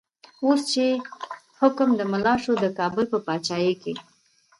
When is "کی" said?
3.81-3.93